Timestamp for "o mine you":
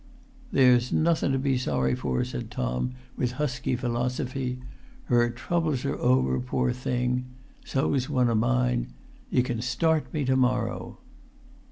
8.27-9.43